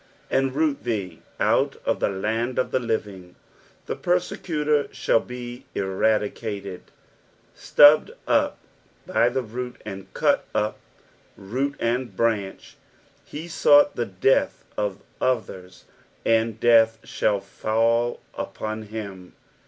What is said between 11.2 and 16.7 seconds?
root and branch. He sought the death of others and